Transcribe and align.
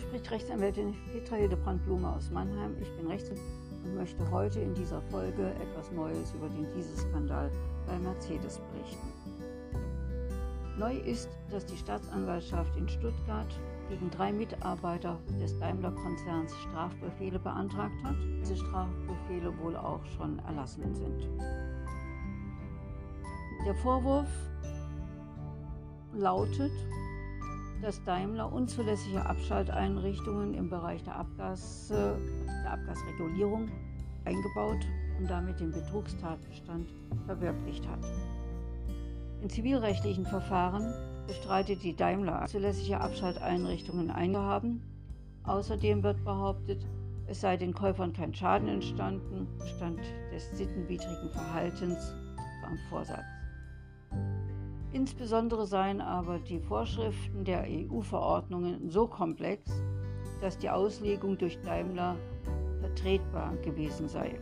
spricht 0.00 0.30
Rechtsanwältin 0.30 0.94
Petra 1.12 1.36
Hildebrand-Blume 1.36 2.08
aus 2.14 2.30
Mannheim. 2.30 2.76
Ich 2.80 2.90
bin 2.96 3.06
Rechtsanwältin 3.06 3.68
und 3.84 3.94
möchte 3.94 4.30
heute 4.30 4.60
in 4.60 4.74
dieser 4.74 5.00
Folge 5.02 5.50
etwas 5.60 5.90
Neues 5.92 6.32
über 6.34 6.48
den 6.48 6.66
Dieselskandal 6.74 7.50
bei 7.86 7.98
Mercedes 7.98 8.60
berichten. 8.72 9.12
Neu 10.78 10.96
ist, 10.98 11.28
dass 11.50 11.66
die 11.66 11.76
Staatsanwaltschaft 11.76 12.76
in 12.76 12.88
Stuttgart 12.88 13.48
gegen 13.88 14.10
drei 14.10 14.32
Mitarbeiter 14.32 15.18
des 15.40 15.58
Daimler-Konzerns 15.58 16.54
Strafbefehle 16.56 17.38
beantragt 17.38 17.96
hat. 18.04 18.16
Diese 18.40 18.56
Strafbefehle 18.56 19.58
wohl 19.58 19.76
auch 19.76 20.04
schon 20.16 20.38
erlassen 20.40 20.94
sind. 20.94 21.28
Der 23.66 23.74
Vorwurf 23.76 24.28
lautet, 26.12 26.72
dass 27.82 28.02
Daimler 28.04 28.52
unzulässige 28.52 29.24
Abschalteinrichtungen 29.24 30.54
im 30.54 30.68
Bereich 30.68 31.02
der, 31.04 31.16
Abgase, 31.16 32.18
der 32.46 32.72
Abgasregulierung 32.72 33.68
eingebaut 34.24 34.84
und 35.18 35.28
damit 35.28 35.60
den 35.60 35.70
Betrugstatbestand 35.70 36.88
verwirklicht 37.26 37.86
hat. 37.86 38.00
In 39.40 39.48
zivilrechtlichen 39.48 40.26
Verfahren 40.26 40.92
bestreitet 41.26 41.82
die 41.82 41.94
Daimler 41.94 42.46
zulässige 42.46 43.00
Abschalteinrichtungen 43.00 44.10
eingehaben. 44.10 44.82
Außerdem 45.44 46.02
wird 46.02 46.24
behauptet, 46.24 46.84
es 47.26 47.40
sei 47.40 47.56
den 47.56 47.74
Käufern 47.74 48.12
kein 48.12 48.34
Schaden 48.34 48.68
entstanden, 48.68 49.46
Stand 49.76 50.00
des 50.32 50.50
sittenwidrigen 50.56 51.30
Verhaltens 51.30 52.14
beim 52.62 52.78
Vorsatz. 52.88 53.37
Insbesondere 54.92 55.66
seien 55.66 56.00
aber 56.00 56.38
die 56.38 56.60
Vorschriften 56.60 57.44
der 57.44 57.64
EU-Verordnungen 57.68 58.90
so 58.90 59.06
komplex, 59.06 59.70
dass 60.40 60.56
die 60.56 60.70
Auslegung 60.70 61.36
durch 61.36 61.60
Daimler 61.60 62.16
vertretbar 62.80 63.54
gewesen 63.56 64.08
sei. 64.08 64.38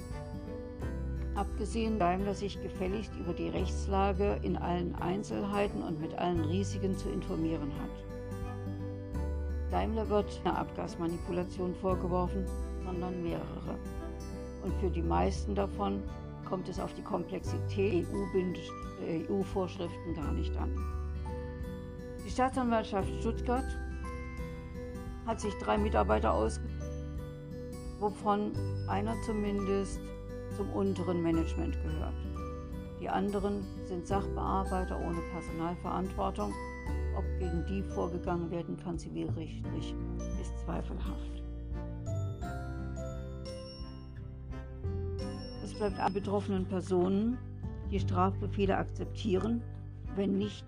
Abgesehen 1.34 1.98
Daimler 1.98 2.32
sich 2.32 2.60
gefälligst 2.62 3.14
über 3.16 3.34
die 3.34 3.48
Rechtslage 3.48 4.38
in 4.42 4.56
allen 4.56 4.94
Einzelheiten 4.94 5.82
und 5.82 6.00
mit 6.00 6.14
allen 6.14 6.44
Risiken 6.44 6.96
zu 6.96 7.10
informieren 7.10 7.72
hat. 7.80 9.70
Daimler 9.70 10.08
wird 10.08 10.40
eine 10.44 10.56
Abgasmanipulation 10.56 11.74
vorgeworfen, 11.74 12.46
sondern 12.84 13.22
mehrere. 13.22 13.78
Und 14.64 14.72
für 14.80 14.90
die 14.90 15.02
meisten 15.02 15.54
davon 15.54 16.02
kommt 16.48 16.68
es 16.68 16.80
auf 16.80 16.94
die 16.94 17.02
Komplexität 17.02 18.06
EU-Vorschriften 19.28 20.14
gar 20.14 20.32
nicht 20.32 20.56
an. 20.56 20.74
Die 22.24 22.30
Staatsanwaltschaft 22.30 23.08
Stuttgart 23.20 23.66
hat 25.26 25.40
sich 25.40 25.54
drei 25.58 25.76
Mitarbeiter 25.76 26.32
ausgesucht, 26.32 26.72
wovon 27.98 28.52
einer 28.88 29.14
zumindest 29.22 30.00
zum 30.56 30.70
unteren 30.70 31.22
Management 31.22 31.80
gehört. 31.82 32.14
Die 33.00 33.08
anderen 33.08 33.64
sind 33.84 34.06
Sachbearbeiter 34.06 34.98
ohne 34.98 35.20
Personalverantwortung. 35.32 36.52
Ob 37.16 37.24
gegen 37.38 37.64
die 37.66 37.82
vorgegangen 37.82 38.50
werden 38.50 38.76
kann 38.76 38.98
zivilrechtlich, 38.98 39.94
ist 40.40 40.58
zweifelhaft. 40.64 41.42
Bleibt 45.78 46.00
an 46.00 46.12
betroffenen 46.12 46.64
Personen, 46.66 47.38
die 47.90 48.00
Strafbefehle 48.00 48.76
akzeptieren. 48.76 49.62
Wenn 50.14 50.38
nicht, 50.38 50.64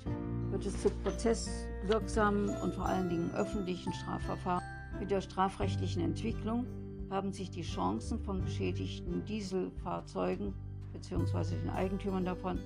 wird 0.50 0.66
es 0.66 0.82
zu 0.82 0.90
prozesswirksamen 0.90 2.50
und 2.50 2.74
vor 2.74 2.86
allen 2.86 3.08
Dingen 3.08 3.30
öffentlichen 3.34 3.92
Strafverfahren. 3.92 4.62
Mit 5.00 5.10
der 5.10 5.20
strafrechtlichen 5.20 6.02
Entwicklung 6.02 6.66
haben 7.10 7.32
sich 7.32 7.50
die 7.50 7.62
Chancen 7.62 8.18
von 8.18 8.42
beschädigten 8.42 9.24
Dieselfahrzeugen 9.24 10.52
bzw. 10.92 11.56
den 11.56 11.70
Eigentümern 11.70 12.24
davon 12.24 12.58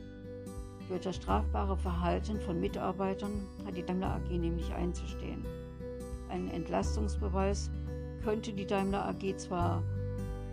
für 0.88 0.98
das 0.98 1.16
strafbare 1.16 1.76
Verhalten 1.76 2.40
von 2.40 2.60
Mitarbeitern 2.60 3.46
hat 3.64 3.76
die 3.76 3.82
Daimler 3.82 4.16
AG 4.16 4.30
nämlich 4.30 4.72
einzustehen. 4.74 5.44
Einen 6.28 6.50
Entlastungsbeweis 6.50 7.70
könnte 8.22 8.52
die 8.52 8.66
Daimler 8.66 9.06
AG 9.08 9.36
zwar 9.38 9.82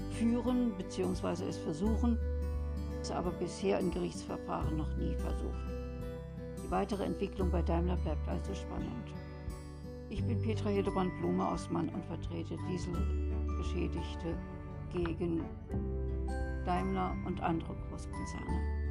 führen 0.09 0.74
bzw. 0.78 1.46
es 1.46 1.58
versuchen, 1.58 2.18
es 3.02 3.12
aber 3.12 3.31
bisher 3.31 3.80
in 3.80 3.92
Gerichtsverfahren 3.92 4.78
noch 4.78 4.96
nie 4.97 5.16
versucht. 5.16 5.70
Die 6.64 6.72
weitere 6.72 7.03
Entwicklung 7.03 7.50
bei 7.50 7.62
Daimler 7.62 7.97
bleibt 7.97 8.28
also 8.28 8.53
spannend. 8.53 9.14
Ich 10.09 10.24
bin 10.25 10.42
Petra 10.42 10.70
Hildebrand-Blume 10.70 11.47
aus 11.47 11.70
Mann 11.70 11.90
und 11.90 12.03
vertrete 12.06 12.58
Dieselgeschädigte 12.68 14.36
gegen 14.92 15.44
Daimler 16.66 17.16
und 17.26 17.41
andere 17.41 17.76
Großkonzerne. 17.90 18.88